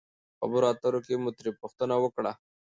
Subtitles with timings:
[0.39, 2.31] خبرو اترو کښې مو ترې پوښتنه وکړه